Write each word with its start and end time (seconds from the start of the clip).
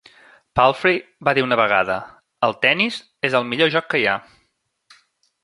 Palfrey 0.59 0.95
va 1.29 1.33
dir 1.39 1.43
una 1.47 1.59
vegada: 1.61 1.99
el 2.49 2.57
tennis 2.65 2.99
és 3.31 3.37
el 3.41 3.47
millor 3.53 3.71
joc 3.77 3.93
que 3.93 4.03
hi 4.05 4.09
ha. 4.15 4.19